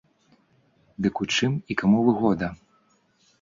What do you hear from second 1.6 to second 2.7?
і каму выгода?